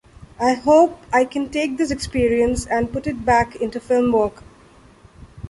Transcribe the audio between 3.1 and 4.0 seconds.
back into